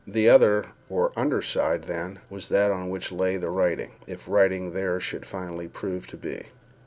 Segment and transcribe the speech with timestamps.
[0.07, 4.71] The other, or under side, then, was that on which lay the writing, if writing
[4.73, 6.47] there should finally prove to be.